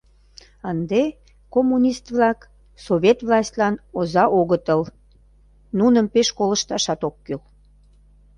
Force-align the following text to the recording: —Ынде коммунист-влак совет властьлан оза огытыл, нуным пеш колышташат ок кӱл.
—Ынде 0.71 1.01
коммунист-влак 1.53 2.39
совет 2.85 3.17
властьлан 3.27 3.75
оза 3.99 4.25
огытыл, 4.39 4.81
нуным 5.77 6.05
пеш 6.13 6.27
колышташат 6.37 7.01
ок 7.09 7.15
кӱл. 7.25 7.41